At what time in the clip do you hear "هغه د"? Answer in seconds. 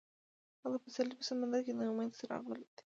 0.63-0.83